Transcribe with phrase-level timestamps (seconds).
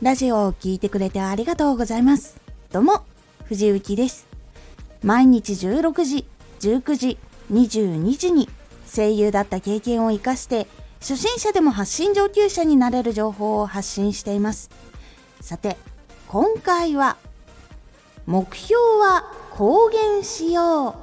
[0.00, 2.40] ラジオを聴いてくれてありがとうございます。
[2.70, 3.04] どうも、
[3.46, 4.28] 藤幸です。
[5.02, 6.24] 毎日16時、
[6.60, 7.18] 19時、
[7.52, 8.48] 22時に
[8.86, 10.68] 声優だった経験を活かして
[11.00, 14.70] 初心者でも発信上級者になれる情報を発信しています。
[15.40, 15.76] さて、
[16.28, 17.16] 今回は
[18.24, 20.94] 目標は公言しよ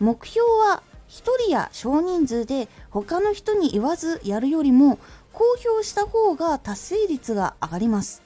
[0.00, 0.04] う。
[0.04, 4.98] 目標は1人や少人数で他の人に言わずやるよりも
[5.32, 8.22] 公表した方が達成率が上がります。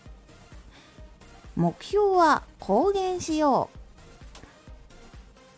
[1.55, 3.79] 目標は公言しよう。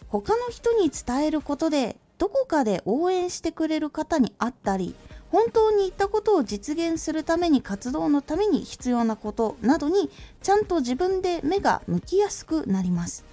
[0.09, 4.95] 他の人に伝えることでどこかで応援してくれる方に会ったり
[5.32, 10.09] 本当に言ったことを実現するために活動のために必要なことなどに
[10.41, 13.24] ちゃんと自分で目が向きやすくなります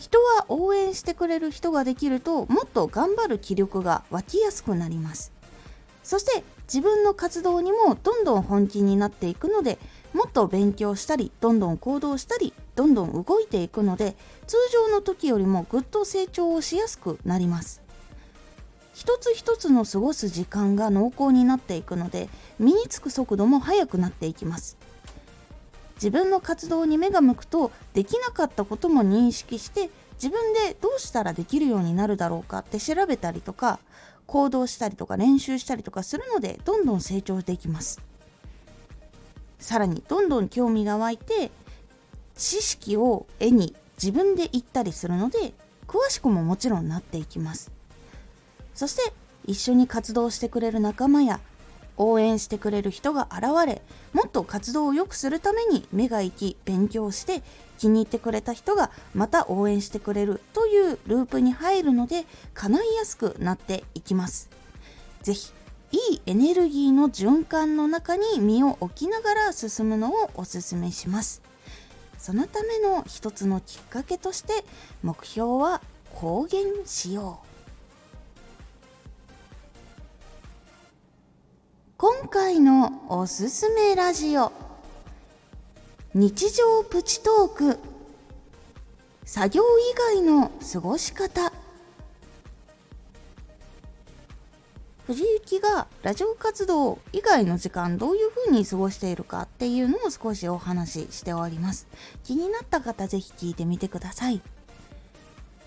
[0.00, 5.30] 人は応援してくれる人ができるともっと頑張る気力が湧きやすくなります。
[6.02, 9.78] そして自分の活動にもどんどん本気になっていくので
[10.14, 17.82] もっと勉強したりどんどん行動したりどんどん動いていくので通常の時よりもぐっと成長をしやすくなります。
[18.94, 24.78] 一つ一つの過ごす時間が濃厚になっていくので身につく速度も速くなっていきます。
[26.00, 33.78] 自分の活動に目が向くとできなかったことも認識して自分でどうしたらできるようになるだろうかって調べたりとか
[34.26, 38.00] 行動したりとか練習したりとかするのでどんどん成長していきます。
[39.58, 41.50] さらにどんどん興味が湧いて
[42.34, 45.52] 知識を絵に自分で言ったりするので
[45.86, 47.70] 詳しくももちろんなっていきます。
[48.74, 49.12] そして
[49.44, 51.40] 一緒に活動してくれる仲間や
[52.00, 53.82] 応援してくれる人が現れ
[54.14, 57.42] もっと活動を良くするために目が行き勉強して
[57.76, 64.48] 気に入ってくれた人がまた応援してくれるというループに入るので叶いやすくなっていきます。
[65.22, 65.52] 是非
[65.92, 71.42] いいエネルギーの循環の中に身を置きながら進むのをおすすめします。
[72.16, 74.64] そのための一つのきっかけとして
[75.02, 75.82] 目標は
[76.14, 77.49] 公言しよう。
[82.30, 84.52] 回のおすすめラジオ
[86.14, 87.78] 日常プチトーク
[89.24, 91.52] 作業以外の過ごし方
[95.08, 101.88] 藤幸がラジオ活動以外の時間どういう風に過ごしているかっていうのを少しお話ししております。
[102.22, 104.40] 気になった方ぜひ聞いてみてください。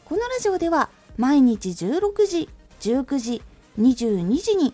[0.05, 2.49] このラジオでは毎日16時、
[2.79, 3.41] 19時、
[3.77, 4.73] 22時に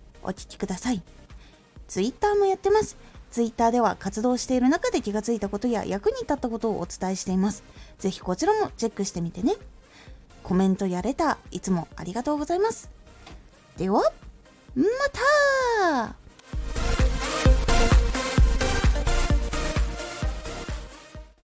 [0.23, 1.01] お聴きください。
[1.87, 2.97] ツイッターもやってます。
[3.31, 7.63] ツイッターでは活動している中で気がついたことや役に立ったことをお伝えしています。
[7.97, 9.55] ぜひこちらもチェックしてみてね。
[10.43, 12.89] コメントやレター、いつもありがとうございます。
[13.77, 14.01] では、
[14.75, 14.85] ま
[15.87, 16.20] た